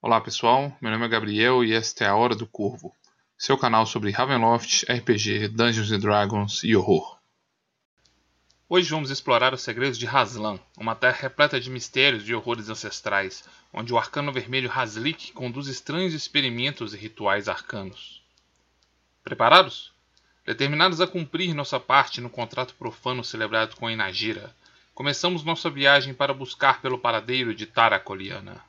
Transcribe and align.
Olá 0.00 0.20
pessoal, 0.20 0.72
meu 0.80 0.92
nome 0.92 1.06
é 1.06 1.08
Gabriel 1.08 1.64
e 1.64 1.72
esta 1.72 2.04
é 2.04 2.06
a 2.06 2.14
Hora 2.14 2.36
do 2.36 2.46
Corvo, 2.46 2.94
seu 3.36 3.58
canal 3.58 3.84
sobre 3.84 4.12
Ravenloft, 4.12 4.84
RPG, 4.88 5.48
Dungeons 5.48 5.90
Dragons 6.00 6.62
e 6.62 6.76
horror. 6.76 7.18
Hoje 8.68 8.88
vamos 8.90 9.10
explorar 9.10 9.52
os 9.52 9.60
segredos 9.60 9.98
de 9.98 10.06
Haslan, 10.06 10.60
uma 10.76 10.94
terra 10.94 11.22
repleta 11.22 11.58
de 11.58 11.68
mistérios 11.68 12.28
e 12.28 12.32
horrores 12.32 12.68
ancestrais, 12.68 13.42
onde 13.72 13.92
o 13.92 13.98
arcano 13.98 14.32
vermelho 14.32 14.70
Haslik 14.70 15.32
conduz 15.32 15.66
estranhos 15.66 16.14
experimentos 16.14 16.94
e 16.94 16.96
rituais 16.96 17.48
arcanos. 17.48 18.22
Preparados? 19.24 19.92
Determinados 20.46 21.00
a 21.00 21.08
cumprir 21.08 21.52
nossa 21.54 21.80
parte 21.80 22.20
no 22.20 22.30
contrato 22.30 22.72
profano 22.74 23.24
celebrado 23.24 23.74
com 23.74 23.90
Enagira, 23.90 24.54
começamos 24.94 25.42
nossa 25.42 25.68
viagem 25.68 26.14
para 26.14 26.32
buscar 26.32 26.80
pelo 26.80 27.00
paradeiro 27.00 27.52
de 27.52 27.66
Taracoliana. 27.66 28.64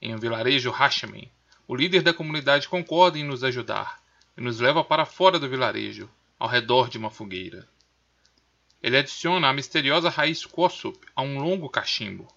Em 0.00 0.14
um 0.14 0.18
vilarejo 0.18 0.70
Hashamen, 0.70 1.30
o 1.66 1.74
líder 1.74 2.02
da 2.02 2.12
comunidade 2.12 2.68
concorda 2.68 3.18
em 3.18 3.24
nos 3.24 3.42
ajudar 3.42 4.00
e 4.36 4.40
nos 4.40 4.60
leva 4.60 4.84
para 4.84 5.06
fora 5.06 5.38
do 5.38 5.48
vilarejo, 5.48 6.08
ao 6.38 6.48
redor 6.48 6.88
de 6.88 6.98
uma 6.98 7.10
fogueira. 7.10 7.66
Ele 8.82 8.98
adiciona 8.98 9.48
a 9.48 9.52
misteriosa 9.52 10.10
raiz 10.10 10.44
Kossup 10.44 10.98
a 11.16 11.22
um 11.22 11.38
longo 11.38 11.68
cachimbo. 11.68 12.28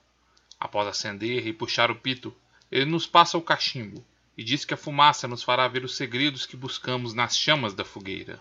Após 0.58 0.88
acender 0.88 1.46
e 1.46 1.54
puxar 1.54 1.92
o 1.92 1.96
pito, 1.96 2.36
ele 2.72 2.86
nos 2.86 3.06
passa 3.06 3.38
o 3.38 3.42
cachimbo 3.42 4.06
e 4.38 4.44
diz 4.44 4.64
que 4.64 4.74
a 4.74 4.78
fumaça 4.78 5.28
nos 5.28 5.44
fará 5.44 5.68
ver 5.68 5.84
os 5.84 5.98
segredos 5.98 6.46
que 6.46 6.56
buscamos 6.56 7.14
nas 7.14 7.38
chamas 7.38 7.74
da 7.74 7.84
fogueira. 7.84 8.40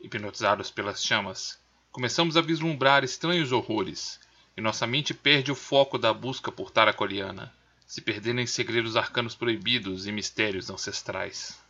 Hipnotizados 0.00 0.70
pelas 0.70 1.04
chamas, 1.04 1.60
começamos 1.90 2.36
a 2.36 2.40
vislumbrar 2.40 3.02
estranhos 3.02 3.50
horrores, 3.50 4.20
e 4.56 4.60
nossa 4.60 4.86
mente 4.86 5.12
perde 5.12 5.50
o 5.50 5.56
foco 5.56 5.98
da 5.98 6.14
busca 6.14 6.52
por 6.52 6.70
Taracoliana, 6.70 7.52
se 7.92 8.00
perdendo 8.00 8.40
em 8.40 8.46
segredos 8.46 8.96
arcanos 8.96 9.34
proibidos 9.34 10.06
e 10.06 10.12
mistérios 10.12 10.70
ancestrais. 10.70 11.60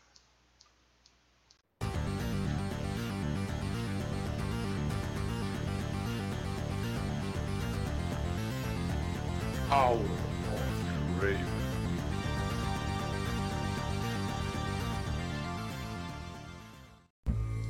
Hour 9.69 9.99
of 9.99 11.27
Raven. 11.27 11.45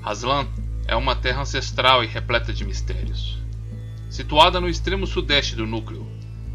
Haslan 0.02 0.46
é 0.86 0.94
uma 0.94 1.16
terra 1.16 1.40
ancestral 1.40 2.04
e 2.04 2.06
repleta 2.06 2.52
de 2.52 2.66
mistérios. 2.66 3.38
Situada 4.10 4.60
no 4.60 4.68
extremo 4.68 5.06
sudeste 5.06 5.56
do 5.56 5.66
núcleo, 5.66 6.06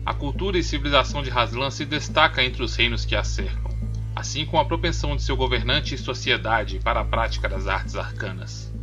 a 0.07 0.13
cultura 0.13 0.57
e 0.57 0.63
civilização 0.63 1.21
de 1.21 1.29
Haslan 1.29 1.69
se 1.69 1.83
destaca 1.83 2.41
entre 2.41 2.63
os 2.63 2.73
reinos 2.77 3.03
que 3.03 3.13
a 3.13 3.25
cercam, 3.25 3.69
assim 4.15 4.45
como 4.45 4.61
a 4.61 4.65
propensão 4.65 5.17
de 5.17 5.21
seu 5.21 5.35
governante 5.35 5.95
e 5.95 5.97
sociedade 5.97 6.79
para 6.79 7.01
a 7.01 7.03
prática 7.03 7.49
das 7.49 7.67
artes 7.67 7.93
arcanas. 7.93 8.73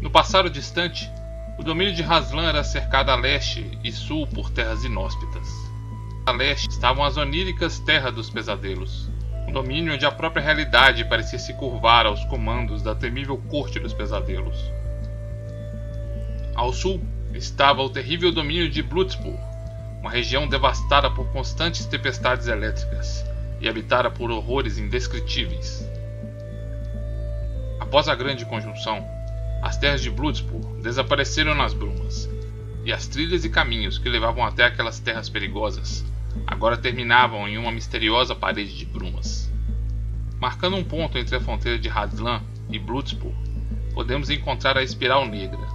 No 0.00 0.10
passado 0.10 0.48
distante, 0.48 1.06
o 1.58 1.62
domínio 1.62 1.94
de 1.94 2.02
Haslan 2.02 2.48
era 2.48 2.64
cercado 2.64 3.10
a 3.10 3.14
leste 3.14 3.78
e 3.84 3.92
sul 3.92 4.26
por 4.26 4.48
terras 4.48 4.84
inóspitas. 4.84 5.50
A 6.24 6.32
leste 6.32 6.70
estavam 6.70 7.04
as 7.04 7.18
oníricas 7.18 7.78
Terras 7.80 8.14
dos 8.14 8.30
Pesadelos, 8.30 9.10
um 9.46 9.52
domínio 9.52 9.92
onde 9.92 10.06
a 10.06 10.10
própria 10.10 10.42
realidade 10.42 11.04
parecia 11.04 11.38
se 11.38 11.52
curvar 11.52 12.06
aos 12.06 12.24
comandos 12.24 12.80
da 12.80 12.94
temível 12.94 13.36
Corte 13.50 13.78
dos 13.78 13.92
Pesadelos. 13.92 14.56
Ao 16.54 16.72
sul 16.72 17.02
estava 17.34 17.82
o 17.82 17.90
terrível 17.90 18.32
domínio 18.32 18.70
de 18.70 18.82
Bloodspur, 18.82 19.36
uma 20.00 20.10
região 20.10 20.48
devastada 20.48 21.10
por 21.10 21.26
constantes 21.32 21.86
tempestades 21.86 22.46
elétricas 22.46 23.24
e 23.60 23.68
habitada 23.68 24.10
por 24.10 24.30
horrores 24.30 24.78
indescritíveis. 24.78 25.88
Após 27.80 28.08
a 28.08 28.14
Grande 28.14 28.44
Conjunção, 28.44 29.04
as 29.62 29.76
terras 29.76 30.02
de 30.02 30.10
Bloodspur 30.10 30.60
desapareceram 30.80 31.54
nas 31.54 31.72
brumas, 31.72 32.28
e 32.84 32.92
as 32.92 33.06
trilhas 33.06 33.44
e 33.44 33.50
caminhos 33.50 33.98
que 33.98 34.08
levavam 34.08 34.44
até 34.44 34.64
aquelas 34.64 35.00
terras 35.00 35.28
perigosas 35.28 36.04
agora 36.46 36.76
terminavam 36.76 37.48
em 37.48 37.56
uma 37.56 37.72
misteriosa 37.72 38.34
parede 38.34 38.76
de 38.76 38.84
brumas. 38.84 39.50
Marcando 40.38 40.76
um 40.76 40.84
ponto 40.84 41.16
entre 41.16 41.36
a 41.36 41.40
fronteira 41.40 41.78
de 41.78 41.88
Hadlan 41.88 42.42
e 42.68 42.78
Bloodspur, 42.78 43.32
podemos 43.94 44.28
encontrar 44.30 44.76
a 44.76 44.82
Espiral 44.82 45.26
Negra, 45.26 45.66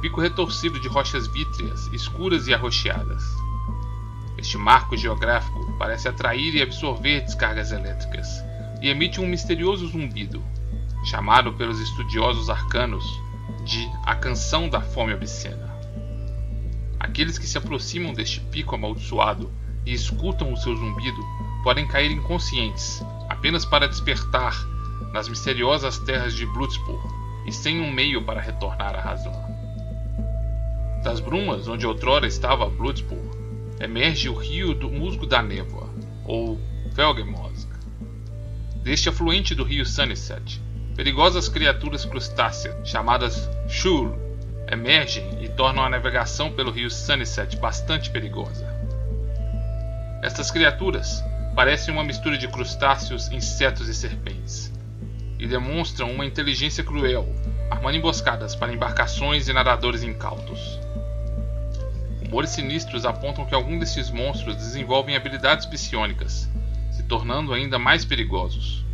pico 0.00 0.20
retorcido 0.20 0.78
de 0.80 0.88
rochas 0.88 1.26
vítreas, 1.26 1.86
escuras 1.92 2.46
e 2.46 2.54
arroxeadas. 2.54 3.22
Este 4.38 4.58
marco 4.58 4.96
geográfico 4.96 5.72
parece 5.78 6.08
atrair 6.08 6.54
e 6.54 6.62
absorver 6.62 7.22
descargas 7.22 7.72
elétricas 7.72 8.28
e 8.82 8.88
emite 8.88 9.20
um 9.20 9.26
misterioso 9.26 9.88
zumbido, 9.88 10.42
chamado 11.04 11.52
pelos 11.54 11.80
estudiosos 11.80 12.50
arcanos 12.50 13.04
de 13.64 13.88
a 14.04 14.14
canção 14.14 14.68
da 14.68 14.80
fome 14.80 15.14
obscena. 15.14 15.74
Aqueles 17.00 17.38
que 17.38 17.46
se 17.46 17.56
aproximam 17.56 18.12
deste 18.12 18.40
pico 18.40 18.74
amaldiçoado 18.74 19.50
e 19.84 19.92
escutam 19.92 20.52
o 20.52 20.56
seu 20.56 20.74
zumbido 20.76 21.20
podem 21.62 21.86
cair 21.86 22.10
inconscientes, 22.10 23.02
apenas 23.28 23.64
para 23.64 23.88
despertar 23.88 24.54
nas 25.12 25.28
misteriosas 25.28 25.98
terras 26.00 26.34
de 26.34 26.44
Bloodspur 26.46 27.00
e 27.46 27.52
sem 27.52 27.80
um 27.80 27.90
meio 27.90 28.22
para 28.22 28.40
retornar 28.40 28.94
à 28.94 29.00
razão. 29.00 29.45
Das 31.06 31.20
brumas 31.20 31.68
onde 31.68 31.86
outrora 31.86 32.26
estava 32.26 32.68
Bloodspur, 32.68 33.16
emerge 33.78 34.28
o 34.28 34.34
rio 34.34 34.74
do 34.74 34.90
Musgo 34.90 35.24
da 35.24 35.40
Névoa, 35.40 35.88
ou 36.24 36.60
Felgemosk. 36.96 37.68
Deste 38.82 39.08
afluente 39.08 39.54
do 39.54 39.62
rio 39.62 39.86
Sunset, 39.86 40.60
perigosas 40.96 41.48
criaturas 41.48 42.04
crustáceas, 42.04 42.76
chamadas 42.88 43.48
Shul, 43.68 44.18
emergem 44.66 45.44
e 45.44 45.48
tornam 45.48 45.84
a 45.84 45.88
navegação 45.88 46.50
pelo 46.50 46.72
rio 46.72 46.90
Sunset 46.90 47.56
bastante 47.58 48.10
perigosa. 48.10 48.66
Estas 50.24 50.50
criaturas 50.50 51.22
parecem 51.54 51.94
uma 51.94 52.02
mistura 52.02 52.36
de 52.36 52.48
crustáceos, 52.48 53.28
insetos 53.30 53.88
e 53.88 53.94
serpentes, 53.94 54.72
e 55.38 55.46
demonstram 55.46 56.10
uma 56.10 56.26
inteligência 56.26 56.82
cruel, 56.82 57.32
armando 57.70 57.96
emboscadas 57.96 58.56
para 58.56 58.72
embarcações 58.72 59.46
e 59.46 59.52
nadadores 59.52 60.02
incautos. 60.02 60.84
Rumores 62.36 62.50
sinistros 62.50 63.06
apontam 63.06 63.46
que 63.46 63.54
algum 63.54 63.78
desses 63.78 64.10
monstros 64.10 64.56
desenvolvem 64.56 65.16
habilidades 65.16 65.64
psionicas, 65.64 66.46
se 66.92 67.02
tornando 67.04 67.54
ainda 67.54 67.78
mais 67.78 68.04
perigosos. 68.04 68.84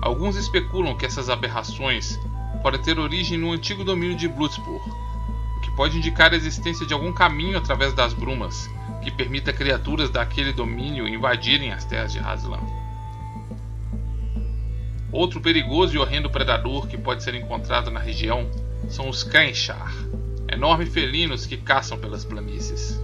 Alguns 0.00 0.34
especulam 0.34 0.96
que 0.96 1.04
essas 1.04 1.28
aberrações 1.28 2.18
podem 2.62 2.80
ter 2.80 2.98
origem 2.98 3.36
no 3.36 3.52
antigo 3.52 3.84
domínio 3.84 4.16
de 4.16 4.28
Bloodspur, 4.28 4.80
o 4.80 5.60
que 5.60 5.70
pode 5.72 5.98
indicar 5.98 6.32
a 6.32 6.36
existência 6.36 6.86
de 6.86 6.94
algum 6.94 7.12
caminho 7.12 7.58
através 7.58 7.92
das 7.92 8.14
brumas 8.14 8.66
que 9.02 9.10
permita 9.10 9.52
criaturas 9.52 10.08
daquele 10.08 10.54
domínio 10.54 11.06
invadirem 11.06 11.70
as 11.70 11.84
terras 11.84 12.14
de 12.14 12.18
Haslan. 12.18 12.62
Outro 15.12 15.38
perigoso 15.38 15.94
e 15.94 15.98
horrendo 15.98 16.30
predador 16.30 16.86
que 16.86 16.96
pode 16.96 17.22
ser 17.22 17.34
encontrado 17.34 17.90
na 17.90 18.00
região 18.00 18.50
são 18.88 19.06
os 19.06 19.22
Kainchar, 19.22 19.92
enormes 20.52 20.92
felinos 20.92 21.46
que 21.46 21.56
caçam 21.56 21.98
pelas 21.98 22.24
planícies. 22.24 23.00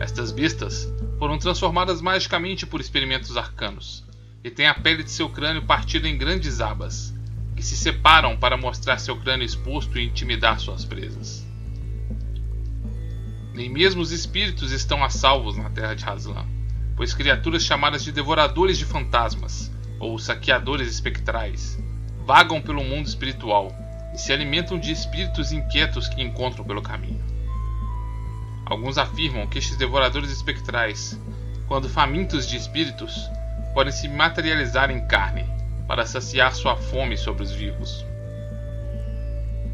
Estas 0.00 0.30
bestas 0.30 0.88
foram 1.18 1.38
transformadas 1.38 2.00
magicamente 2.00 2.66
por 2.66 2.80
experimentos 2.80 3.36
arcanos 3.36 4.04
e 4.42 4.50
têm 4.50 4.66
a 4.66 4.74
pele 4.74 5.02
de 5.02 5.10
seu 5.10 5.28
crânio 5.28 5.62
partida 5.62 6.08
em 6.08 6.16
grandes 6.16 6.60
abas, 6.60 7.14
que 7.54 7.62
se 7.62 7.76
separam 7.76 8.36
para 8.36 8.56
mostrar 8.56 8.98
seu 8.98 9.16
crânio 9.16 9.44
exposto 9.44 9.98
e 9.98 10.04
intimidar 10.04 10.58
suas 10.58 10.84
presas. 10.84 11.46
Nem 13.54 13.68
mesmo 13.68 14.00
os 14.00 14.10
espíritos 14.10 14.72
estão 14.72 15.04
a 15.04 15.10
salvos 15.10 15.56
na 15.56 15.70
terra 15.70 15.94
de 15.94 16.04
Haslan, 16.04 16.46
pois 16.96 17.14
criaturas 17.14 17.64
chamadas 17.64 18.02
de 18.02 18.10
devoradores 18.10 18.78
de 18.78 18.84
fantasmas, 18.84 19.70
ou 20.00 20.18
saqueadores 20.18 20.88
espectrais, 20.88 21.78
vagam 22.26 22.60
pelo 22.60 22.82
mundo 22.82 23.06
espiritual 23.06 23.72
e 24.12 24.18
se 24.18 24.32
alimentam 24.32 24.78
de 24.78 24.92
espíritos 24.92 25.52
inquietos 25.52 26.08
que 26.08 26.22
encontram 26.22 26.64
pelo 26.64 26.82
caminho. 26.82 27.24
Alguns 28.66 28.98
afirmam 28.98 29.46
que 29.46 29.58
estes 29.58 29.76
devoradores 29.76 30.30
espectrais, 30.30 31.18
quando 31.66 31.88
famintos 31.88 32.46
de 32.46 32.56
espíritos, 32.56 33.30
podem 33.74 33.92
se 33.92 34.08
materializar 34.08 34.90
em 34.90 35.06
carne 35.06 35.44
para 35.86 36.06
saciar 36.06 36.54
sua 36.54 36.76
fome 36.76 37.16
sobre 37.16 37.42
os 37.42 37.52
vivos. 37.52 38.04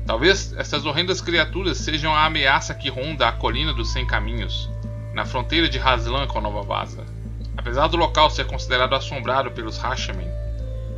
Talvez 0.06 0.55
estas 0.56 0.87
horrendas 0.87 1.20
criaturas 1.20 1.76
sejam 1.79 2.14
a 2.14 2.25
ameaça 2.25 2.75
que 2.75 2.88
ronda 2.88 3.29
a 3.29 3.32
colina 3.32 3.75
dos 3.75 3.93
Cem 3.93 4.06
Caminhos, 4.06 4.70
na 5.12 5.26
fronteira 5.26 5.69
de 5.69 5.79
Haslan 5.79 6.26
com 6.26 6.38
a 6.38 6.41
Nova 6.41 6.62
Vaza. 6.62 7.05
Apesar 7.56 7.88
do 7.88 7.96
local 7.96 8.31
ser 8.31 8.46
considerado 8.46 8.94
assombrado 8.94 9.50
pelos 9.50 9.76
Hashamen, 9.76 10.29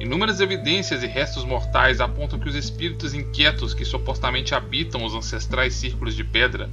Inúmeras 0.00 0.40
evidências 0.40 1.02
e 1.02 1.06
restos 1.06 1.44
mortais 1.44 2.00
apontam 2.00 2.38
que 2.38 2.48
os 2.48 2.54
espíritos 2.54 3.12
inquietos 3.12 3.74
que 3.74 3.84
supostamente 3.84 4.54
habitam 4.54 5.04
os 5.04 5.14
ancestrais 5.14 5.74
círculos 5.74 6.16
de 6.16 6.24
pedra 6.24 6.70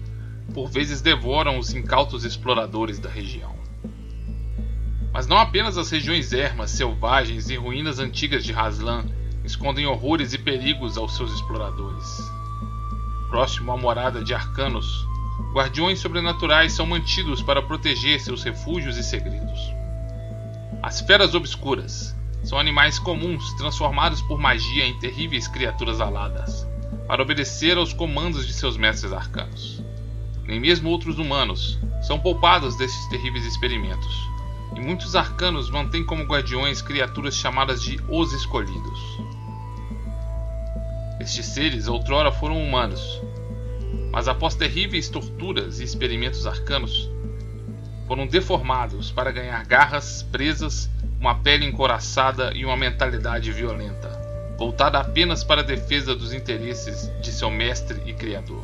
por 0.53 0.69
vezes 0.69 1.01
devoram 1.01 1.59
os 1.59 1.74
incautos 1.74 2.24
exploradores 2.24 3.00
da 3.00 3.09
região. 3.09 3.53
Mas 5.12 5.27
não 5.27 5.38
apenas 5.38 5.77
as 5.77 5.91
regiões 5.91 6.31
ermas, 6.31 6.71
selvagens 6.71 7.50
e 7.50 7.57
ruínas 7.57 8.00
antigas 8.00 8.45
de 8.45 8.53
Haslan 8.53 9.06
escondem 9.44 9.85
horrores 9.85 10.31
e 10.31 10.38
perigos 10.38 10.97
aos 10.97 11.18
seus 11.18 11.33
exploradores. 11.33 12.07
Próximo 13.30 13.73
à 13.73 13.77
morada 13.77 14.23
de 14.23 14.33
Arcanos, 14.33 15.06
guardiões 15.53 16.00
sobrenaturais 16.00 16.71
são 16.71 16.85
mantidos 16.85 17.41
para 17.41 17.62
proteger 17.62 18.21
seus 18.21 18.41
refúgios 18.41 18.95
e 18.97 19.03
segredos. 19.03 19.59
As 20.81 21.01
feras 21.01 21.35
obscuras 21.35 22.16
são 22.47 22.57
animais 22.57 22.97
comuns 22.97 23.51
transformados 23.55 24.21
por 24.21 24.39
magia 24.39 24.85
em 24.85 24.97
terríveis 24.99 25.49
criaturas 25.49 25.99
aladas, 25.99 26.65
para 27.05 27.21
obedecer 27.21 27.77
aos 27.77 27.91
comandos 27.91 28.47
de 28.47 28.53
seus 28.53 28.77
mestres 28.77 29.11
arcanos. 29.11 29.83
Nem 30.45 30.57
mesmo 30.57 30.89
outros 30.89 31.19
humanos 31.19 31.77
são 32.01 32.17
poupados 32.17 32.77
desses 32.77 33.05
terríveis 33.07 33.45
experimentos, 33.45 34.29
e 34.73 34.79
muitos 34.79 35.13
arcanos 35.13 35.69
mantêm 35.69 36.05
como 36.05 36.23
guardiões 36.23 36.81
criaturas 36.81 37.35
chamadas 37.35 37.83
de 37.83 37.99
Os 38.07 38.31
Escolhidos. 38.31 38.99
Estes 41.19 41.47
seres 41.47 41.89
outrora 41.89 42.31
foram 42.31 42.63
humanos, 42.63 43.21
mas 44.09 44.29
após 44.29 44.55
terríveis 44.55 45.09
torturas 45.09 45.81
e 45.81 45.83
experimentos 45.83 46.47
arcanos, 46.47 47.09
foram 48.07 48.25
deformados 48.25 49.11
para 49.11 49.33
ganhar 49.33 49.65
garras, 49.65 50.23
presas, 50.31 50.89
uma 51.19 51.35
pele 51.35 51.65
encoraçada 51.65 52.51
e 52.53 52.63
uma 52.63 52.77
mentalidade 52.77 53.51
violenta, 53.51 54.09
voltada 54.57 54.99
apenas 54.99 55.43
para 55.43 55.61
a 55.61 55.63
defesa 55.63 56.15
dos 56.15 56.31
interesses 56.31 57.11
de 57.21 57.31
seu 57.31 57.49
mestre 57.49 58.01
e 58.05 58.13
criador. 58.13 58.63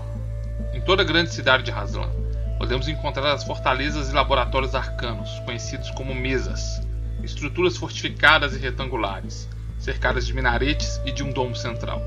Em 0.73 0.81
toda 0.81 1.01
a 1.01 1.05
grande 1.05 1.33
cidade 1.33 1.63
de 1.63 1.71
Haslan, 1.71 2.09
podemos 2.57 2.87
encontrar 2.87 3.31
as 3.31 3.43
fortalezas 3.43 4.09
e 4.09 4.13
laboratórios 4.13 4.75
arcanos, 4.75 5.29
conhecidos 5.45 5.89
como 5.91 6.13
mesas, 6.13 6.81
estruturas 7.23 7.75
fortificadas 7.75 8.55
e 8.55 8.59
retangulares, 8.59 9.49
cercadas 9.79 10.25
de 10.25 10.33
minaretes 10.33 11.01
e 11.05 11.11
de 11.11 11.23
um 11.23 11.31
domo 11.31 11.55
central. 11.55 12.01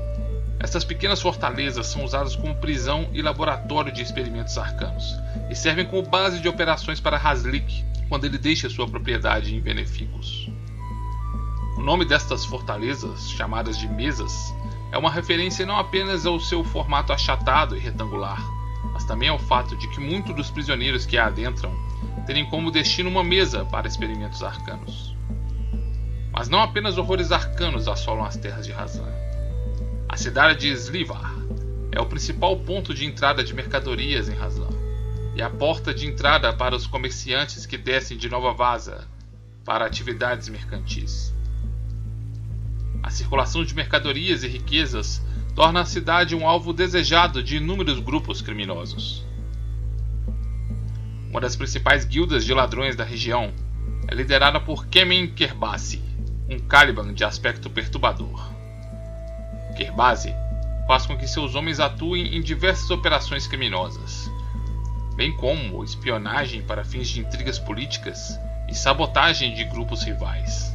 Estas 0.59 0.83
pequenas 0.83 1.21
fortalezas 1.21 1.87
são 1.87 2.03
usadas 2.03 2.35
como 2.35 2.55
prisão 2.55 3.07
e 3.13 3.21
laboratório 3.21 3.91
de 3.91 4.01
experimentos 4.01 4.57
arcanos, 4.57 5.15
e 5.49 5.55
servem 5.55 5.85
como 5.85 6.01
base 6.01 6.39
de 6.39 6.47
operações 6.47 6.99
para 6.99 7.17
Haslik 7.17 7.85
quando 8.07 8.25
ele 8.25 8.37
deixa 8.37 8.69
sua 8.69 8.87
propriedade 8.87 9.55
em 9.55 9.59
Beneficos. 9.59 10.49
O 11.77 11.81
nome 11.81 12.05
destas 12.05 12.45
fortalezas, 12.45 13.29
chamadas 13.31 13.77
de 13.77 13.87
mesas, 13.87 14.53
é 14.91 14.97
uma 14.97 15.11
referência 15.11 15.65
não 15.65 15.77
apenas 15.77 16.25
ao 16.25 16.39
seu 16.39 16.63
formato 16.63 17.13
achatado 17.13 17.75
e 17.75 17.79
retangular, 17.79 18.41
mas 18.93 19.03
também 19.03 19.29
ao 19.29 19.37
fato 19.37 19.75
de 19.75 19.87
que 19.89 19.99
muitos 19.99 20.35
dos 20.35 20.49
prisioneiros 20.49 21.05
que 21.05 21.17
a 21.17 21.27
adentram 21.27 21.71
terem 22.25 22.45
como 22.49 22.71
destino 22.71 23.09
uma 23.09 23.23
mesa 23.23 23.65
para 23.65 23.87
experimentos 23.87 24.43
arcanos. 24.43 25.15
Mas 26.31 26.49
não 26.49 26.61
apenas 26.61 26.97
horrores 26.97 27.31
arcanos 27.31 27.87
assolam 27.87 28.25
as 28.25 28.37
terras 28.37 28.65
de 28.65 28.73
Hazan. 28.73 29.11
A 30.09 30.17
cidade 30.17 30.59
de 30.59 30.71
Slivar 30.71 31.33
é 31.91 31.99
o 31.99 32.05
principal 32.05 32.57
ponto 32.57 32.93
de 32.93 33.05
entrada 33.05 33.43
de 33.43 33.53
mercadorias 33.53 34.29
em 34.29 34.37
Hazan 34.37 34.66
e 35.37 35.41
a 35.41 35.51
porta 35.51 35.93
de 35.93 36.07
entrada 36.07 36.51
para 36.51 36.75
os 36.75 36.87
comerciantes 36.87 37.67
que 37.67 37.77
descem 37.77 38.17
de 38.17 38.27
Nova 38.27 38.53
Vaza 38.53 39.07
para 39.63 39.85
atividades 39.85 40.49
mercantis. 40.49 41.31
A 43.03 43.11
circulação 43.11 43.63
de 43.63 43.75
mercadorias 43.75 44.43
e 44.43 44.47
riquezas 44.47 45.21
torna 45.53 45.81
a 45.81 45.85
cidade 45.85 46.35
um 46.35 46.47
alvo 46.47 46.73
desejado 46.73 47.43
de 47.43 47.57
inúmeros 47.57 47.99
grupos 47.99 48.41
criminosos. 48.41 49.23
Uma 51.29 51.39
das 51.39 51.55
principais 51.55 52.03
guildas 52.03 52.43
de 52.43 52.51
ladrões 52.51 52.95
da 52.95 53.03
região 53.03 53.53
é 54.07 54.15
liderada 54.15 54.59
por 54.59 54.87
Kemen 54.87 55.27
Kerbasi, 55.27 56.01
um 56.49 56.57
Caliban 56.57 57.13
de 57.13 57.23
aspecto 57.23 57.69
perturbador. 57.69 58.51
Kerbasi 59.77 60.33
faz 60.87 61.05
com 61.05 61.15
que 61.15 61.27
seus 61.27 61.53
homens 61.53 61.79
atuem 61.79 62.35
em 62.35 62.41
diversas 62.41 62.89
operações 62.89 63.45
criminosas, 63.45 64.31
bem 65.17 65.35
como 65.35 65.83
espionagem 65.83 66.61
para 66.61 66.85
fins 66.85 67.09
de 67.09 67.19
intrigas 67.19 67.57
políticas 67.57 68.39
e 68.69 68.75
sabotagem 68.75 69.55
de 69.55 69.63
grupos 69.63 70.03
rivais. 70.03 70.71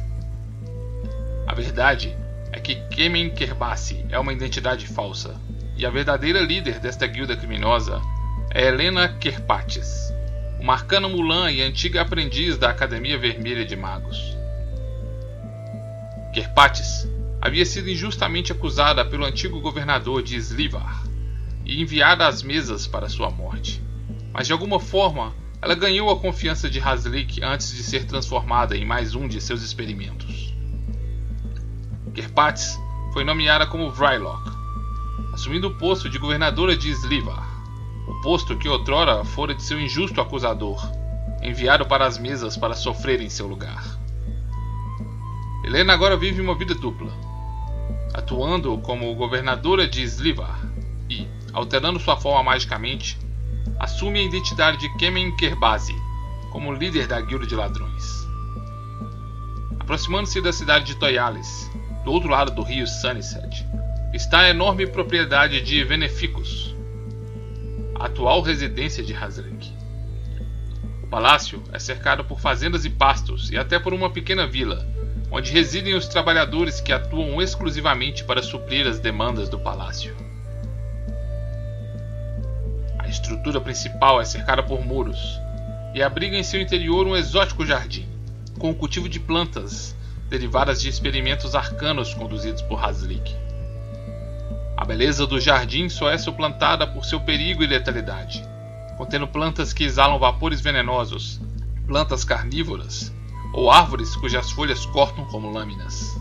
A 1.47 1.55
verdade 1.55 2.13
é 2.51 2.59
que 2.59 2.75
Kemen 2.89 3.29
Kerbasi 3.29 4.05
é 4.09 4.19
uma 4.19 4.33
identidade 4.33 4.85
falsa, 4.85 5.39
e 5.77 5.85
a 5.85 5.89
verdadeira 5.89 6.41
líder 6.41 6.79
desta 6.79 7.07
guilda 7.07 7.37
criminosa 7.37 8.01
é 8.51 8.67
Helena 8.67 9.07
Kerpates, 9.07 10.13
uma 10.59 10.73
arcana 10.73 11.07
Mulan 11.07 11.49
e 11.49 11.61
antiga 11.61 12.01
aprendiz 12.01 12.57
da 12.57 12.69
Academia 12.69 13.17
Vermelha 13.17 13.65
de 13.65 13.77
Magos. 13.77 14.37
Kerpates 16.33 17.07
havia 17.41 17.65
sido 17.65 17.89
injustamente 17.89 18.51
acusada 18.51 19.05
pelo 19.05 19.25
antigo 19.25 19.61
governador 19.61 20.21
de 20.21 20.35
Slivar 20.35 21.03
e 21.65 21.81
enviada 21.81 22.27
às 22.27 22.43
mesas 22.43 22.85
para 22.85 23.07
sua 23.07 23.29
morte. 23.29 23.82
Mas 24.33 24.47
de 24.47 24.53
alguma 24.53 24.79
forma, 24.79 25.33
ela 25.61 25.75
ganhou 25.75 26.09
a 26.09 26.19
confiança 26.19 26.69
de 26.69 26.79
Haslik 26.79 27.41
antes 27.43 27.71
de 27.71 27.83
ser 27.83 28.05
transformada 28.05 28.75
em 28.75 28.83
mais 28.83 29.13
um 29.13 29.27
de 29.27 29.39
seus 29.39 29.61
experimentos. 29.61 30.53
Kerpatz 32.13 32.79
foi 33.13 33.23
nomeada 33.23 33.67
como 33.67 33.91
Vrylock, 33.91 34.49
assumindo 35.33 35.67
o 35.67 35.77
posto 35.77 36.09
de 36.09 36.17
governadora 36.17 36.75
de 36.75 36.89
Slivar, 36.89 37.47
o 38.07 38.21
posto 38.21 38.57
que 38.57 38.67
outrora 38.67 39.23
fora 39.23 39.53
de 39.53 39.63
seu 39.63 39.79
injusto 39.79 40.19
acusador, 40.19 40.81
enviado 41.41 41.85
para 41.85 42.05
as 42.05 42.17
mesas 42.17 42.57
para 42.57 42.75
sofrer 42.75 43.21
em 43.21 43.29
seu 43.29 43.47
lugar. 43.47 43.83
Helena 45.63 45.93
agora 45.93 46.17
vive 46.17 46.41
uma 46.41 46.55
vida 46.55 46.75
dupla, 46.75 47.11
atuando 48.13 48.77
como 48.79 49.15
governadora 49.15 49.87
de 49.87 50.03
Slivar 50.03 50.59
e, 51.09 51.27
alterando 51.53 51.99
sua 51.99 52.17
forma 52.17 52.43
magicamente, 52.43 53.17
assume 53.83 54.19
a 54.19 54.23
identidade 54.23 54.77
de 54.77 54.89
Kemen 54.95 55.35
Kerbasi 55.35 55.93
como 56.49 56.71
líder 56.71 57.05
da 57.05 57.19
guilda 57.19 57.45
de 57.45 57.53
ladrões. 57.53 58.25
Aproximando-se 59.77 60.39
da 60.39 60.53
cidade 60.53 60.85
de 60.85 60.95
Toyales, 60.95 61.69
do 62.05 62.11
outro 62.13 62.29
lado 62.29 62.51
do 62.51 62.63
rio 62.63 62.87
Sunset, 62.87 63.67
está 64.13 64.39
a 64.39 64.49
enorme 64.49 64.87
propriedade 64.87 65.61
de 65.61 65.83
Veneficus, 65.83 66.73
a 67.99 68.05
atual 68.05 68.41
residência 68.41 69.03
de 69.03 69.13
Hazrik. 69.13 69.73
O 71.03 71.07
palácio 71.07 71.61
é 71.73 71.77
cercado 71.77 72.23
por 72.23 72.39
fazendas 72.39 72.85
e 72.85 72.89
pastos 72.89 73.51
e 73.51 73.57
até 73.57 73.77
por 73.77 73.93
uma 73.93 74.09
pequena 74.09 74.47
vila, 74.47 74.87
onde 75.29 75.51
residem 75.51 75.93
os 75.93 76.07
trabalhadores 76.07 76.79
que 76.79 76.93
atuam 76.93 77.41
exclusivamente 77.41 78.23
para 78.23 78.41
suprir 78.41 78.87
as 78.87 78.99
demandas 78.99 79.49
do 79.49 79.59
palácio. 79.59 80.15
Estrutura 83.13 83.61
principal 83.61 84.19
é 84.19 84.25
cercada 84.25 84.63
por 84.63 84.83
muros 84.83 85.39
e 85.93 86.01
abriga 86.01 86.35
em 86.35 86.41
seu 86.41 86.59
interior 86.59 87.05
um 87.05 87.15
exótico 87.15 87.63
jardim, 87.63 88.09
com 88.57 88.71
o 88.71 88.75
cultivo 88.75 89.07
de 89.07 89.19
plantas 89.19 89.95
derivadas 90.31 90.81
de 90.81 90.89
experimentos 90.89 91.53
arcanos 91.53 92.11
conduzidos 92.15 92.63
por 92.63 92.83
Haslik. 92.83 93.35
A 94.75 94.83
beleza 94.83 95.27
do 95.27 95.39
jardim 95.39 95.89
só 95.89 96.09
é 96.09 96.17
suplantada 96.17 96.87
por 96.87 97.05
seu 97.05 97.19
perigo 97.19 97.63
e 97.63 97.67
letalidade, 97.67 98.43
contendo 98.97 99.27
plantas 99.27 99.73
que 99.73 99.83
exalam 99.83 100.17
vapores 100.17 100.59
venenosos, 100.59 101.39
plantas 101.85 102.23
carnívoras 102.23 103.13
ou 103.53 103.69
árvores 103.69 104.15
cujas 104.15 104.49
folhas 104.49 104.87
cortam 104.87 105.23
como 105.25 105.51
lâminas. 105.51 106.19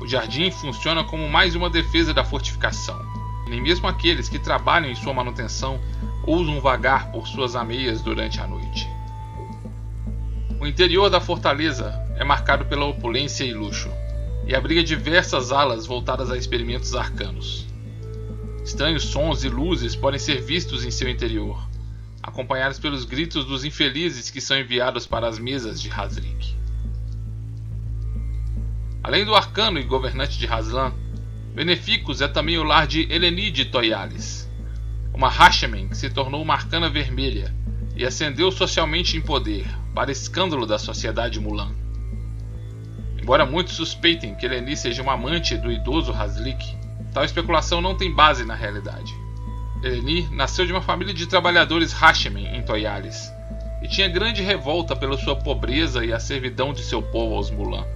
O 0.00 0.08
jardim 0.08 0.50
funciona 0.50 1.04
como 1.04 1.28
mais 1.28 1.54
uma 1.54 1.68
defesa 1.68 2.14
da 2.14 2.24
fortificação. 2.24 3.15
Nem 3.48 3.60
mesmo 3.60 3.86
aqueles 3.86 4.28
que 4.28 4.38
trabalham 4.38 4.90
em 4.90 4.94
sua 4.94 5.14
manutenção 5.14 5.80
ousam 6.24 6.60
vagar 6.60 7.12
por 7.12 7.26
suas 7.28 7.54
ameias 7.54 8.02
durante 8.02 8.40
a 8.40 8.46
noite. 8.46 8.88
O 10.60 10.66
interior 10.66 11.08
da 11.08 11.20
fortaleza 11.20 11.94
é 12.16 12.24
marcado 12.24 12.64
pela 12.64 12.86
opulência 12.86 13.44
e 13.44 13.54
luxo, 13.54 13.88
e 14.46 14.54
abriga 14.54 14.82
diversas 14.82 15.52
alas 15.52 15.86
voltadas 15.86 16.30
a 16.30 16.36
experimentos 16.36 16.94
arcanos. 16.94 17.66
Estranhos 18.64 19.04
sons 19.04 19.44
e 19.44 19.48
luzes 19.48 19.94
podem 19.94 20.18
ser 20.18 20.40
vistos 20.40 20.84
em 20.84 20.90
seu 20.90 21.08
interior, 21.08 21.68
acompanhados 22.22 22.78
pelos 22.78 23.04
gritos 23.04 23.44
dos 23.44 23.64
infelizes 23.64 24.30
que 24.30 24.40
são 24.40 24.58
enviados 24.58 25.06
para 25.06 25.28
as 25.28 25.38
mesas 25.38 25.80
de 25.80 25.88
Hazrik. 25.90 26.56
Além 29.02 29.24
do 29.24 29.36
arcano 29.36 29.78
e 29.78 29.84
governante 29.84 30.36
de 30.36 30.46
Haslan, 30.46 30.92
Beneficus 31.56 32.20
é 32.20 32.28
também 32.28 32.58
o 32.58 32.62
lar 32.62 32.86
de 32.86 33.10
Elenide 33.10 33.64
Toyales, 33.64 34.46
uma 35.14 35.30
Hashemen 35.30 35.88
que 35.88 35.96
se 35.96 36.10
tornou 36.10 36.42
uma 36.42 36.52
arcana 36.52 36.90
vermelha 36.90 37.50
e 37.96 38.04
ascendeu 38.04 38.52
socialmente 38.52 39.16
em 39.16 39.22
poder, 39.22 39.64
para 39.94 40.12
escândalo 40.12 40.66
da 40.66 40.78
sociedade 40.78 41.40
Mulan. 41.40 41.74
Embora 43.18 43.46
muitos 43.46 43.72
suspeitem 43.72 44.34
que 44.34 44.44
Eleni 44.44 44.76
seja 44.76 45.02
uma 45.02 45.14
amante 45.14 45.56
do 45.56 45.72
idoso 45.72 46.12
Haslik, 46.12 46.76
tal 47.14 47.24
especulação 47.24 47.80
não 47.80 47.96
tem 47.96 48.14
base 48.14 48.44
na 48.44 48.54
realidade. 48.54 49.14
Eleni 49.82 50.28
nasceu 50.32 50.66
de 50.66 50.72
uma 50.72 50.82
família 50.82 51.14
de 51.14 51.26
trabalhadores 51.26 51.90
Hashemen 51.90 52.54
em 52.54 52.62
Toyales 52.62 53.32
e 53.82 53.88
tinha 53.88 54.08
grande 54.08 54.42
revolta 54.42 54.94
pela 54.94 55.16
sua 55.16 55.34
pobreza 55.34 56.04
e 56.04 56.12
a 56.12 56.20
servidão 56.20 56.74
de 56.74 56.82
seu 56.82 57.00
povo 57.00 57.34
aos 57.34 57.50
Mulan. 57.50 57.86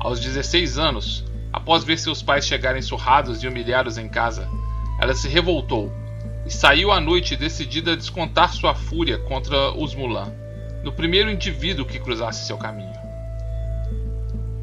Aos 0.00 0.18
16 0.18 0.78
anos, 0.78 1.27
após 1.58 1.82
ver 1.82 1.98
seus 1.98 2.22
pais 2.22 2.46
chegarem 2.46 2.80
surrados 2.80 3.42
e 3.42 3.48
humilhados 3.48 3.98
em 3.98 4.08
casa, 4.08 4.48
ela 5.00 5.12
se 5.12 5.28
revoltou 5.28 5.92
e 6.46 6.50
saiu 6.50 6.92
à 6.92 7.00
noite 7.00 7.36
decidida 7.36 7.92
a 7.92 7.96
descontar 7.96 8.52
sua 8.52 8.74
fúria 8.76 9.18
contra 9.18 9.72
os 9.72 9.92
Mulan, 9.92 10.32
no 10.84 10.92
primeiro 10.92 11.28
indivíduo 11.28 11.84
que 11.84 11.98
cruzasse 11.98 12.46
seu 12.46 12.56
caminho. 12.56 12.96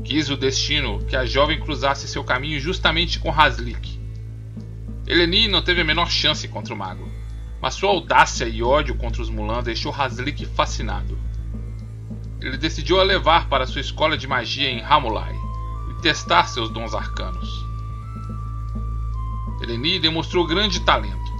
Quis 0.05 0.29
o 0.29 0.37
destino 0.37 1.03
que 1.05 1.17
a 1.17 1.25
jovem 1.25 1.59
cruzasse 1.59 2.07
seu 2.07 2.23
caminho 2.23 2.59
justamente 2.61 3.19
com 3.19 3.29
Haslik. 3.29 3.99
Eleni 5.05 5.49
não 5.49 5.61
teve 5.61 5.81
a 5.81 5.85
menor 5.85 6.09
chance 6.09 6.47
contra 6.47 6.73
o 6.73 6.77
mago, 6.77 7.11
mas 7.61 7.73
sua 7.73 7.89
audácia 7.89 8.45
e 8.45 8.63
ódio 8.63 8.95
contra 8.95 9.21
os 9.21 9.29
Mulan 9.29 9.61
deixou 9.61 9.93
Haslik 9.93 10.45
fascinado. 10.45 11.19
Ele 12.39 12.57
decidiu 12.57 13.01
a 13.01 13.03
levar 13.03 13.49
para 13.49 13.67
sua 13.67 13.81
escola 13.81 14.17
de 14.17 14.27
magia 14.27 14.69
em 14.69 14.81
Hamulai 14.81 15.35
e 15.35 15.44
testar 16.05 16.47
seus 16.47 16.69
dons 16.69 16.93
arcanos. 16.93 17.65
Eleni 19.59 19.97
demonstrou 19.97 20.45
grande 20.45 20.81
talento 20.81 21.33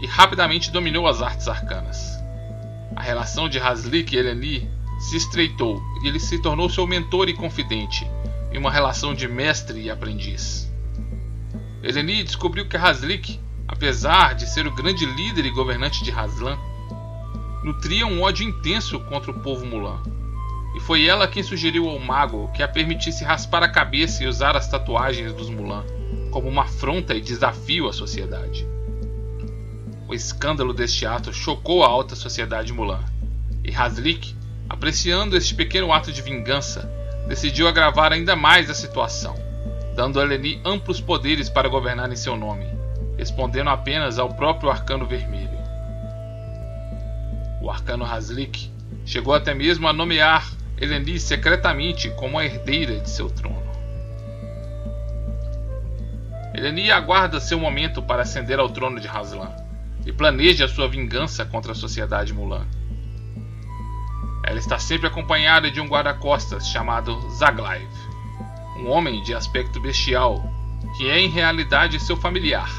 e 0.00 0.06
rapidamente 0.06 0.70
dominou 0.70 1.06
as 1.06 1.20
artes 1.20 1.46
arcanas. 1.46 1.98
A 2.96 3.02
relação 3.02 3.46
de 3.46 3.58
Haslik 3.58 4.14
e 4.14 4.18
Eleni 4.18 4.70
se 4.98 5.18
estreitou 5.18 5.82
e 6.02 6.08
ele 6.08 6.18
se 6.18 6.38
tornou 6.38 6.70
seu 6.70 6.86
mentor 6.86 7.28
e 7.28 7.34
confidente, 7.34 8.10
em 8.50 8.56
uma 8.56 8.70
relação 8.70 9.14
de 9.14 9.28
mestre 9.28 9.82
e 9.82 9.90
aprendiz. 9.90 10.66
Eleni 11.82 12.24
descobriu 12.24 12.66
que 12.66 12.76
Haslik, 12.78 13.38
apesar 13.68 14.34
de 14.34 14.48
ser 14.48 14.66
o 14.66 14.74
grande 14.74 15.04
líder 15.04 15.44
e 15.44 15.50
governante 15.50 16.02
de 16.02 16.10
Haslan, 16.10 16.56
nutria 17.62 18.06
um 18.06 18.22
ódio 18.22 18.48
intenso 18.48 18.98
contra 18.98 19.30
o 19.30 19.42
povo 19.42 19.66
Mulan. 19.66 20.02
E 20.76 20.80
foi 20.80 21.06
ela 21.06 21.26
quem 21.26 21.42
sugeriu 21.42 21.88
ao 21.88 21.98
mago 21.98 22.52
que 22.52 22.62
a 22.62 22.68
permitisse 22.68 23.24
raspar 23.24 23.62
a 23.62 23.68
cabeça 23.68 24.22
e 24.22 24.26
usar 24.28 24.56
as 24.56 24.68
tatuagens 24.68 25.32
dos 25.32 25.48
Mulan 25.48 25.84
como 26.30 26.48
uma 26.48 26.62
afronta 26.62 27.14
e 27.14 27.20
desafio 27.20 27.88
à 27.88 27.92
sociedade. 27.92 28.68
O 30.06 30.14
escândalo 30.14 30.72
deste 30.72 31.06
ato 31.06 31.32
chocou 31.32 31.82
a 31.82 31.88
alta 31.88 32.14
sociedade 32.14 32.72
Mulan, 32.72 33.02
e 33.64 33.74
Haslik 33.74 34.36
Apreciando 34.68 35.36
este 35.36 35.54
pequeno 35.54 35.92
ato 35.92 36.10
de 36.10 36.20
vingança, 36.20 36.90
decidiu 37.28 37.68
agravar 37.68 38.12
ainda 38.12 38.34
mais 38.34 38.68
a 38.68 38.74
situação, 38.74 39.36
dando 39.94 40.18
a 40.18 40.24
Eleni 40.24 40.60
amplos 40.64 41.00
poderes 41.00 41.48
para 41.48 41.68
governar 41.68 42.10
em 42.10 42.16
seu 42.16 42.36
nome, 42.36 42.66
respondendo 43.16 43.70
apenas 43.70 44.18
ao 44.18 44.34
próprio 44.34 44.68
Arcano 44.68 45.06
Vermelho. 45.06 45.56
O 47.62 47.70
Arcano 47.70 48.04
Haslik 48.04 48.70
chegou 49.04 49.32
até 49.32 49.54
mesmo 49.54 49.86
a 49.86 49.92
nomear 49.92 50.44
Eleni 50.78 51.18
secretamente 51.18 52.10
como 52.10 52.38
a 52.38 52.44
herdeira 52.44 53.00
de 53.00 53.08
seu 53.08 53.30
trono. 53.30 53.62
Eleni 56.54 56.90
aguarda 56.90 57.40
seu 57.40 57.58
momento 57.58 58.02
para 58.02 58.22
ascender 58.22 58.58
ao 58.58 58.68
trono 58.68 59.00
de 59.00 59.08
Haslan 59.08 59.54
e 60.04 60.12
planeja 60.12 60.68
sua 60.68 60.88
vingança 60.88 61.44
contra 61.44 61.72
a 61.72 61.74
sociedade 61.74 62.32
Mulan. 62.32 62.66
Ela 64.44 64.58
está 64.58 64.78
sempre 64.78 65.08
acompanhada 65.08 65.70
de 65.70 65.80
um 65.80 65.88
guarda-costas 65.88 66.68
chamado 66.68 67.18
Zaglaiv, 67.30 67.90
um 68.78 68.88
homem 68.88 69.22
de 69.22 69.34
aspecto 69.34 69.80
bestial, 69.80 70.44
que 70.96 71.10
é 71.10 71.18
em 71.18 71.28
realidade 71.28 71.98
seu 71.98 72.16
familiar, 72.16 72.70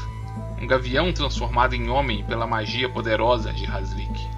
um 0.60 0.66
gavião 0.66 1.12
transformado 1.12 1.74
em 1.74 1.90
homem 1.90 2.24
pela 2.24 2.46
magia 2.46 2.88
poderosa 2.88 3.52
de 3.52 3.66
Haslik. 3.66 4.28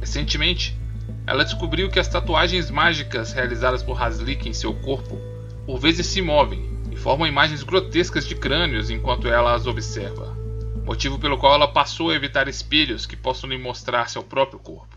Recentemente, 0.00 0.78
ela 1.26 1.44
descobriu 1.44 1.90
que 1.90 1.98
as 1.98 2.06
tatuagens 2.06 2.70
mágicas 2.70 3.32
realizadas 3.32 3.82
por 3.82 4.00
Haslik 4.00 4.48
em 4.48 4.52
seu 4.52 4.72
corpo 4.72 5.20
por 5.66 5.80
vezes 5.80 6.06
se 6.06 6.22
movem 6.22 6.78
e 6.92 6.96
formam 6.96 7.26
imagens 7.26 7.64
grotescas 7.64 8.24
de 8.26 8.36
crânios 8.36 8.88
enquanto 8.88 9.26
ela 9.26 9.52
as 9.52 9.66
observa, 9.66 10.36
motivo 10.84 11.18
pelo 11.18 11.36
qual 11.36 11.54
ela 11.54 11.66
passou 11.66 12.10
a 12.10 12.14
evitar 12.14 12.46
espelhos 12.46 13.04
que 13.04 13.16
possam 13.16 13.50
lhe 13.50 13.58
mostrar 13.58 14.08
seu 14.08 14.22
próprio 14.22 14.60
corpo. 14.60 14.96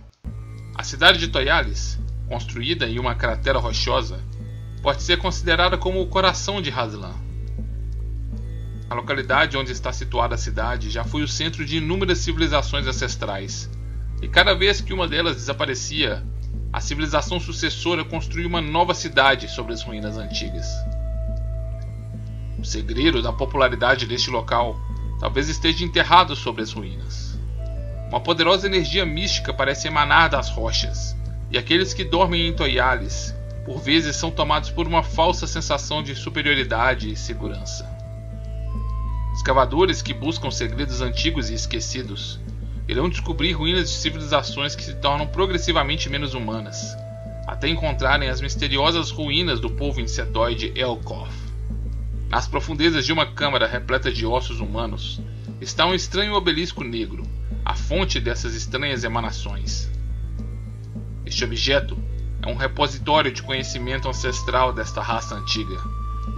A 0.76 0.84
cidade 0.84 1.18
de 1.18 1.30
Toyales, 1.30 2.00
construída 2.28 2.88
em 2.88 3.00
uma 3.00 3.16
cratera 3.16 3.58
rochosa, 3.58 4.24
pode 4.84 5.02
ser 5.02 5.18
considerada 5.18 5.80
como 5.80 6.00
o 6.00 6.08
coração 6.08 6.62
de 6.62 6.70
Haslan. 6.70 7.16
A 8.88 8.94
localidade 8.94 9.58
onde 9.58 9.72
está 9.72 9.92
situada 9.92 10.36
a 10.36 10.38
cidade 10.38 10.92
já 10.92 11.04
foi 11.04 11.24
o 11.24 11.28
centro 11.28 11.66
de 11.66 11.78
inúmeras 11.78 12.20
civilizações 12.20 12.86
ancestrais, 12.86 13.70
e 14.22 14.28
cada 14.28 14.54
vez 14.54 14.82
que 14.82 14.94
uma 14.94 15.08
delas 15.08 15.36
desaparecia, 15.36 16.24
a 16.72 16.82
civilização 16.82 17.40
sucessora 17.40 18.04
construía 18.04 18.48
uma 18.48 18.62
nova 18.62 18.94
cidade 18.94 19.48
sobre 19.50 19.74
as 19.74 19.82
ruínas 19.82 20.18
antigas. 20.18 20.68
O 22.60 22.66
segredo 22.66 23.22
da 23.22 23.32
popularidade 23.32 24.06
deste 24.06 24.30
local 24.30 24.78
talvez 25.20 25.50
esteja 25.50 25.84
enterrado 25.84 26.36
sobre 26.36 26.62
as 26.62 26.72
ruínas. 26.72 27.40
Uma 28.10 28.20
poderosa 28.20 28.68
energia 28.68 29.06
mística 29.06 29.54
parece 29.54 29.88
emanar 29.88 30.30
das 30.30 30.50
rochas, 30.50 31.16
e 31.52 31.58
aqueles 31.58 31.94
que 31.94 32.04
dormem 32.04 32.48
em 32.48 32.54
toiales, 32.54 33.34
por 33.66 33.80
vezes 33.80 34.16
são 34.16 34.32
tomados 34.32 34.70
por 34.70 34.88
uma 34.88 35.04
falsa 35.04 35.48
sensação 35.48 36.04
de 36.04 36.16
superioridade 36.16 37.12
e 37.12 37.16
segurança. 37.16 37.88
Escavadores 39.34 40.02
que 40.02 40.14
buscam 40.14 40.52
segredos 40.52 41.02
antigos 41.02 41.50
e 41.50 41.54
esquecidos 41.54 42.40
irão 42.90 43.08
descobrir 43.08 43.52
ruínas 43.52 43.88
de 43.88 43.98
civilizações 43.98 44.76
que 44.76 44.84
se 44.84 44.96
tornam 44.96 45.28
progressivamente 45.28 46.10
menos 46.10 46.34
humanas, 46.34 46.98
até 47.46 47.70
encontrarem 47.70 48.30
as 48.30 48.42
misteriosas 48.42 49.12
ruínas 49.12 49.60
do 49.60 49.70
povo 49.70 50.02
insetoide 50.02 50.74
Elkoth. 50.76 51.30
Nas 52.30 52.48
profundezas 52.48 53.06
de 53.06 53.14
uma 53.14 53.28
câmara 53.28 53.68
repleta 53.68 54.12
de 54.12 54.26
ossos 54.26 54.60
humanos 54.60 55.22
está 55.62 55.86
um 55.86 55.94
estranho 55.94 56.34
obelisco 56.34 56.84
negro, 56.84 57.22
a 57.64 57.76
fonte 57.76 58.20
dessas 58.20 58.56
estranhas 58.56 59.04
emanações. 59.04 59.88
Este 61.24 61.46
objeto 61.46 61.96
é 62.42 62.48
um 62.48 62.56
repositório 62.56 63.32
de 63.32 63.44
conhecimento 63.44 64.10
ancestral 64.10 64.74
desta 64.74 65.00
raça 65.00 65.36
antiga, 65.36 65.78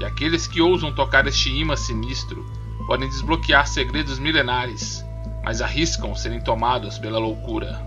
e 0.01 0.03
aqueles 0.03 0.48
que 0.48 0.60
ousam 0.60 0.93
tocar 0.93 1.25
este 1.27 1.50
imã 1.50 1.77
sinistro 1.77 2.46
podem 2.88 3.08
desbloquear 3.08 3.65
segredos 3.67 4.20
milenares, 4.20 5.01
mas 5.43 5.62
arriscam 5.62 6.15
serem 6.15 6.39
tomados 6.39 6.98
pela 6.98 7.19
loucura. 7.19 7.81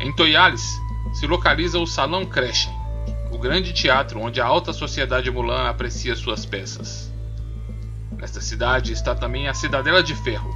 Em 0.00 0.14
Toyales 0.14 0.78
se 1.12 1.26
localiza 1.26 1.78
o 1.78 1.86
Salão 1.86 2.24
Crescem, 2.24 2.72
o 3.32 3.38
grande 3.38 3.72
teatro 3.72 4.20
onde 4.20 4.40
a 4.40 4.46
alta 4.46 4.72
sociedade 4.72 5.30
Mulan 5.30 5.68
aprecia 5.68 6.14
suas 6.14 6.44
peças. 6.44 7.12
Nesta 8.16 8.40
cidade 8.40 8.92
está 8.92 9.14
também 9.14 9.48
a 9.48 9.54
Cidadela 9.54 10.02
de 10.02 10.14
Ferro, 10.14 10.50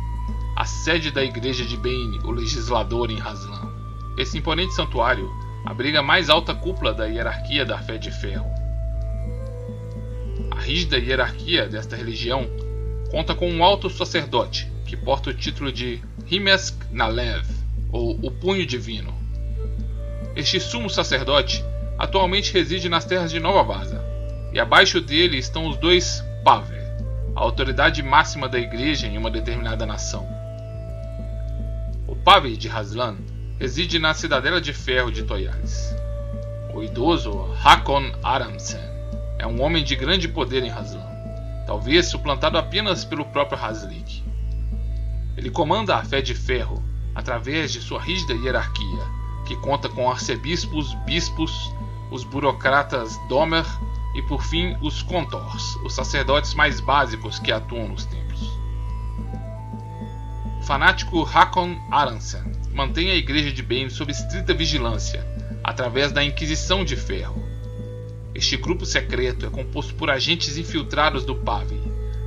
a 0.57 0.65
sede 0.65 1.11
da 1.11 1.23
igreja 1.23 1.65
de 1.65 1.77
Bane, 1.77 2.19
o 2.25 2.31
legislador 2.31 3.11
em 3.11 3.21
Haslan. 3.21 3.73
Esse 4.19 4.39
imponente 4.39 4.75
santuário 4.75 5.31
abriga 5.65 6.01
a 6.01 6.03
mais 6.03 6.29
alta 6.29 6.55
cúpula 6.55 6.93
da 6.93 7.07
hierarquia 7.07 7.65
da 7.65 7.79
fé 7.79 7.99
de 7.99 8.11
ferro. 8.11 8.51
A 10.51 10.61
rígida 10.61 10.99
hierarquia 10.99 11.69
desta 11.69 11.97
religião 11.97 12.47
conta 13.11 13.35
com 13.35 13.49
um 13.51 13.65
alto 13.65 13.89
sacerdote 13.89 14.72
que 14.93 14.97
porta 14.99 15.31
o 15.31 15.33
título 15.33 15.73
de 15.73 16.03
Himesk 16.31 16.75
Nalev, 16.91 17.47
ou 17.91 18.11
o 18.23 18.31
Punho 18.31 18.67
Divino. 18.67 19.15
Este 20.37 20.61
sumo 20.61 20.91
sacerdote 20.91 21.65
atualmente 21.99 22.53
reside 22.53 22.91
nas 22.91 23.07
terras 23.07 23.31
de 23.31 23.41
Nova 23.41 23.63
Vaza, 23.63 24.05
e 24.53 24.61
abaixo 24.61 25.01
dele 25.01 25.39
estão 25.39 25.67
os 25.67 25.79
dois 25.79 26.23
Paver, 26.45 26.95
a 27.35 27.41
autoridade 27.41 28.03
máxima 28.03 28.51
da 28.51 28.59
igreja 28.59 29.07
em 29.07 29.17
uma 29.17 29.31
determinada 29.31 29.87
nação. 29.87 30.29
Pavel 32.23 32.55
de 32.55 32.69
Haslan 32.69 33.17
reside 33.59 33.99
na 33.99 34.13
Cidadela 34.13 34.61
de 34.61 34.75
Ferro 34.75 35.11
de 35.11 35.23
Toyales. 35.23 35.97
O 36.75 36.83
idoso 36.83 37.49
Hakon 37.65 38.13
Aramsen 38.23 38.85
é 39.39 39.47
um 39.47 39.63
homem 39.63 39.83
de 39.83 39.97
grande 39.97 40.29
poder 40.29 40.63
em 40.63 40.69
Haslan, 40.69 41.11
talvez 41.67 42.09
suplantado 42.09 42.59
apenas 42.59 43.07
pelo 43.07 43.25
próprio 43.25 43.59
Haslik. 43.59 44.32
Ele 45.37 45.51
comanda 45.51 45.97
a 45.97 46.05
fé 46.05 46.21
de 46.21 46.35
ferro 46.35 46.83
através 47.15 47.73
de 47.73 47.81
sua 47.81 48.01
rígida 48.01 48.35
hierarquia, 48.35 49.05
que 49.47 49.57
conta 49.57 49.89
com 49.89 50.11
arcebispos, 50.11 50.95
bispos, 51.05 51.73
os 52.11 52.25
burocratas 52.25 53.19
Domer 53.29 53.67
e 54.15 54.23
por 54.23 54.43
fim 54.43 54.77
os 54.81 55.03
Kontors, 55.03 55.77
os 55.85 55.95
sacerdotes 55.95 56.55
mais 56.55 56.81
básicos 56.81 57.39
que 57.39 57.51
atuam 57.51 57.89
nos 57.89 58.05
templos 58.05 58.23
fanático 60.62 61.29
Hakon 61.31 61.77
Aransen 61.91 62.41
mantém 62.73 63.11
a 63.11 63.15
Igreja 63.15 63.53
de 63.53 63.62
Bane 63.62 63.91
sob 63.91 64.11
estrita 64.11 64.55
vigilância, 64.55 65.27
através 65.62 66.12
da 66.12 66.25
Inquisição 66.25 66.85
de 66.85 66.97
Ferro. 66.97 67.43
Este 68.35 68.57
grupo 68.57 68.87
secreto 68.87 69.45
é 69.45 69.51
composto 69.51 69.95
por 69.95 70.09
agentes 70.09 70.57
infiltrados 70.57 71.25
do 71.25 71.35
Pavi, 71.35 71.79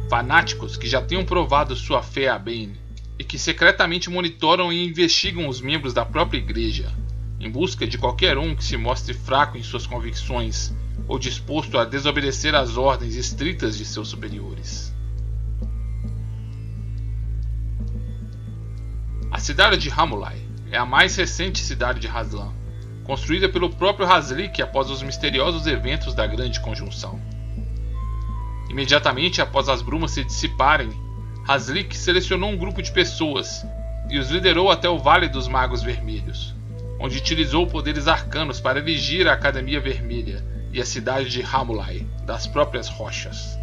fanáticos 0.10 0.78
que 0.78 0.88
já 0.88 1.02
tenham 1.02 1.26
provado 1.26 1.76
sua 1.76 2.04
fé 2.04 2.28
a 2.28 2.38
Bane 2.38 2.78
e 3.18 3.24
que 3.24 3.40
secretamente 3.40 4.10
monitoram 4.10 4.72
e 4.72 4.86
investigam 4.86 5.48
os 5.48 5.62
membros 5.62 5.94
da 5.94 6.06
própria 6.06 6.38
igreja, 6.38 6.92
em 7.40 7.50
busca 7.50 7.88
de 7.88 7.98
qualquer 7.98 8.38
um 8.38 8.56
que 8.56 8.64
se 8.64 8.78
mostre 8.78 9.14
fraco 9.14 9.58
em 9.58 9.64
suas 9.64 9.88
convicções 9.88 10.74
ou 11.08 11.20
disposto 11.20 11.78
a 11.78 11.86
desobedecer 11.86 12.56
às 12.56 12.78
ordens 12.78 13.16
estritas 13.16 13.78
de 13.78 13.86
seus 13.86 14.08
superiores. 14.08 14.94
A 19.32 19.40
cidade 19.40 19.78
de 19.78 19.90
Hamulai 19.90 20.42
é 20.72 20.78
a 20.78 20.86
mais 20.86 21.16
recente 21.16 21.60
cidade 21.60 22.00
de 22.00 22.08
Haslan, 22.08 22.54
construída 23.04 23.48
pelo 23.48 23.70
próprio 23.70 24.08
Haslik 24.08 24.62
após 24.62 24.90
os 24.90 25.04
misteriosos 25.04 25.68
eventos 25.68 26.16
da 26.16 26.26
Grande 26.26 26.60
Conjunção. 26.60 27.22
Imediatamente 28.70 29.42
após 29.42 29.70
as 29.70 29.82
brumas 29.82 30.12
se 30.12 30.24
dissiparem, 30.24 30.90
Haslik 31.48 31.96
selecionou 31.96 32.50
um 32.50 32.58
grupo 32.58 32.82
de 32.82 32.92
pessoas 32.92 33.64
e 34.10 34.18
os 34.18 34.32
liderou 34.32 34.72
até 34.72 34.90
o 34.90 34.98
Vale 34.98 35.28
dos 35.28 35.48
Magos 35.48 35.84
Vermelhos, 35.84 36.56
onde 37.00 37.18
utilizou 37.18 37.68
poderes 37.68 38.08
arcanos 38.08 38.60
para 38.60 38.80
erigir 38.80 39.28
a 39.28 39.34
Academia 39.34 39.80
Vermelha 39.80 40.44
e 40.74 40.82
a 40.82 40.86
cidade 40.86 41.30
de 41.30 41.44
Hamulai, 41.44 42.04
das 42.26 42.48
próprias 42.48 42.88
rochas. 42.88 43.56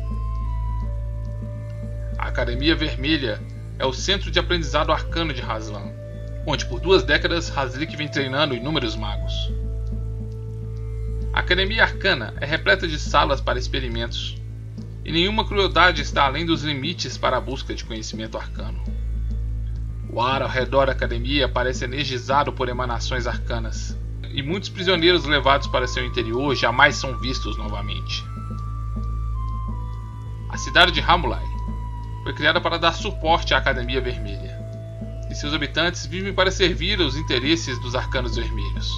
A 2.16 2.28
Academia 2.28 2.76
Vermelha 2.76 3.40
é 3.80 3.84
o 3.84 3.92
centro 3.92 4.30
de 4.30 4.38
aprendizado 4.38 4.92
arcano 4.92 5.34
de 5.34 5.42
Haslan, 5.42 5.90
onde 6.46 6.64
por 6.66 6.78
duas 6.78 7.02
décadas 7.02 7.50
Haslik 7.50 7.96
vem 7.96 8.06
treinando 8.06 8.54
inúmeros 8.54 8.94
magos. 8.94 9.52
A 11.32 11.40
Academia 11.40 11.82
Arcana 11.82 12.32
é 12.40 12.46
repleta 12.46 12.86
de 12.86 12.98
salas 12.98 13.40
para 13.40 13.58
experimentos, 13.58 14.40
e 15.04 15.10
nenhuma 15.10 15.44
crueldade 15.44 16.02
está 16.02 16.24
além 16.24 16.46
dos 16.46 16.62
limites 16.62 17.16
para 17.16 17.36
a 17.36 17.40
busca 17.40 17.74
de 17.74 17.84
conhecimento 17.84 18.38
arcano. 18.38 18.80
O 20.10 20.20
ar 20.20 20.42
ao 20.42 20.48
redor 20.48 20.86
da 20.86 20.92
academia 20.92 21.48
parece 21.48 21.84
energizado 21.84 22.52
por 22.52 22.68
emanações 22.68 23.26
arcanas, 23.26 23.96
e 24.32 24.42
muitos 24.42 24.68
prisioneiros 24.68 25.24
levados 25.24 25.66
para 25.66 25.88
seu 25.88 26.04
interior 26.04 26.54
jamais 26.54 26.96
são 26.96 27.18
vistos 27.18 27.56
novamente. 27.56 28.24
A 30.50 30.58
cidade 30.58 30.92
de 30.92 31.00
Hamulai 31.00 31.44
foi 32.22 32.34
criada 32.34 32.60
para 32.60 32.78
dar 32.78 32.92
suporte 32.92 33.54
à 33.54 33.58
Academia 33.58 34.00
Vermelha, 34.00 34.56
e 35.30 35.34
seus 35.34 35.54
habitantes 35.54 36.06
vivem 36.06 36.32
para 36.32 36.50
servir 36.50 37.00
aos 37.00 37.16
interesses 37.16 37.78
dos 37.80 37.94
Arcanos 37.94 38.36
Vermelhos. 38.36 38.92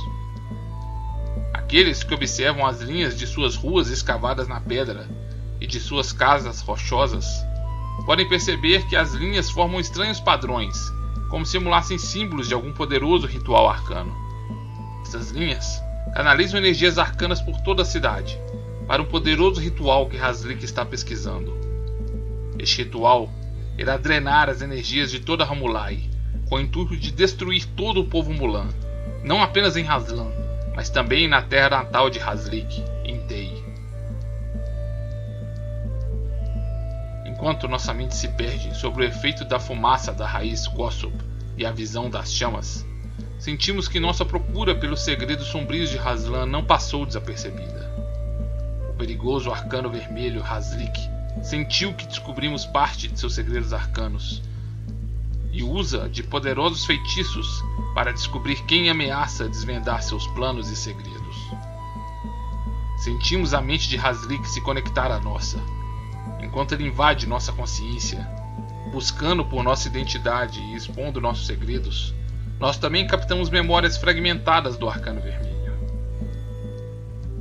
Aqueles 1.54 2.02
que 2.02 2.12
observam 2.12 2.66
as 2.66 2.80
linhas 2.80 3.16
de 3.16 3.26
suas 3.26 3.54
ruas 3.54 3.88
escavadas 3.88 4.48
na 4.48 4.60
pedra 4.60 5.08
e 5.60 5.66
de 5.66 5.80
suas 5.80 6.12
casas 6.12 6.60
rochosas 6.60 7.26
podem 8.04 8.28
perceber 8.28 8.86
que 8.86 8.96
as 8.96 9.12
linhas 9.12 9.50
formam 9.50 9.80
estranhos 9.80 10.20
padrões, 10.20 10.92
como 11.30 11.46
se 11.46 11.56
emulassem 11.56 11.98
símbolos 11.98 12.48
de 12.48 12.54
algum 12.54 12.72
poderoso 12.72 13.26
ritual 13.26 13.68
arcano. 13.68 14.14
Essas 15.02 15.30
linhas 15.30 15.82
canalizam 16.14 16.58
energias 16.58 16.98
arcanas 16.98 17.40
por 17.40 17.60
toda 17.62 17.82
a 17.82 17.86
cidade, 17.86 18.38
para 18.86 19.02
um 19.02 19.06
poderoso 19.06 19.60
ritual 19.60 20.08
que 20.08 20.18
Haslik 20.18 20.64
está 20.64 20.84
pesquisando. 20.84 21.56
Este 22.58 22.82
ritual 22.82 23.30
irá 23.78 23.96
drenar 23.96 24.48
as 24.48 24.60
energias 24.60 25.10
de 25.10 25.20
toda 25.20 25.44
Ramulai, 25.44 26.08
com 26.48 26.56
o 26.56 26.60
intuito 26.60 26.96
de 26.96 27.10
destruir 27.10 27.66
todo 27.74 28.00
o 28.00 28.06
povo 28.06 28.32
Mulan, 28.32 28.68
não 29.24 29.42
apenas 29.42 29.76
em 29.76 29.84
Haslan, 29.84 30.30
mas 30.74 30.90
também 30.90 31.26
na 31.26 31.42
terra 31.42 31.70
natal 31.70 32.10
de 32.10 32.20
Haslik, 32.20 32.84
Enquanto 37.44 37.68
nossa 37.68 37.92
mente 37.92 38.16
se 38.16 38.28
perde 38.28 38.74
sobre 38.74 39.04
o 39.04 39.06
efeito 39.06 39.44
da 39.44 39.60
fumaça 39.60 40.14
da 40.14 40.26
raiz 40.26 40.66
Gossop 40.66 41.14
e 41.58 41.66
a 41.66 41.70
visão 41.70 42.08
das 42.08 42.32
chamas, 42.32 42.86
sentimos 43.38 43.86
que 43.86 44.00
nossa 44.00 44.24
procura 44.24 44.74
pelos 44.74 45.02
segredos 45.02 45.48
sombrios 45.48 45.90
de 45.90 45.98
Haslan 45.98 46.46
não 46.46 46.64
passou 46.64 47.04
desapercebida. 47.04 47.92
O 48.88 48.94
perigoso 48.94 49.52
arcano 49.52 49.90
vermelho 49.90 50.42
Haslik 50.42 50.98
sentiu 51.42 51.92
que 51.92 52.06
descobrimos 52.06 52.64
parte 52.64 53.08
de 53.08 53.20
seus 53.20 53.34
segredos 53.34 53.74
arcanos 53.74 54.42
e 55.52 55.62
usa 55.62 56.08
de 56.08 56.22
poderosos 56.22 56.86
feitiços 56.86 57.62
para 57.94 58.10
descobrir 58.10 58.64
quem 58.64 58.88
ameaça 58.88 59.50
desvendar 59.50 60.02
seus 60.02 60.26
planos 60.28 60.70
e 60.70 60.76
segredos. 60.76 61.36
Sentimos 62.96 63.52
a 63.52 63.60
mente 63.60 63.86
de 63.86 63.98
Haslik 63.98 64.48
se 64.48 64.62
conectar 64.62 65.12
à 65.12 65.20
nossa, 65.20 65.62
enquanto 66.44 66.72
ele 66.72 66.86
invade 66.86 67.26
nossa 67.26 67.52
consciência, 67.52 68.28
buscando 68.92 69.44
por 69.44 69.64
nossa 69.64 69.88
identidade 69.88 70.60
e 70.60 70.76
expondo 70.76 71.20
nossos 71.20 71.46
segredos. 71.46 72.14
Nós 72.60 72.76
também 72.76 73.06
captamos 73.06 73.50
memórias 73.50 73.96
fragmentadas 73.96 74.76
do 74.76 74.88
Arcano 74.88 75.20
Vermelho. 75.20 75.54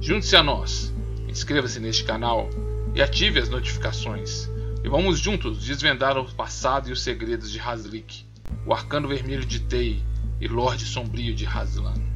Junte-se 0.01 0.35
a 0.35 0.41
nós, 0.41 0.93
inscreva-se 1.27 1.79
neste 1.79 2.03
canal 2.03 2.49
e 2.95 3.01
ative 3.01 3.39
as 3.39 3.49
notificações. 3.49 4.49
E 4.83 4.89
vamos 4.89 5.19
juntos 5.19 5.63
desvendar 5.63 6.17
o 6.17 6.25
passado 6.33 6.89
e 6.89 6.91
os 6.91 7.01
segredos 7.01 7.51
de 7.51 7.59
Haslik, 7.59 8.25
o 8.65 8.73
Arcano 8.73 9.07
Vermelho 9.07 9.45
de 9.45 9.59
Tei 9.59 10.03
e 10.41 10.47
Lorde 10.47 10.85
Sombrio 10.85 11.33
de 11.33 11.45
Haslan. 11.45 12.12